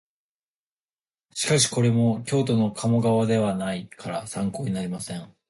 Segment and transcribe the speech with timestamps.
[1.35, 5.31] しかしこれも京都の鴨川ではないから参考になりません